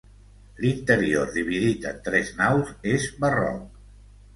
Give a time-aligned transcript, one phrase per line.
[0.65, 3.75] L'interior, dividit en tres naus, és barroc.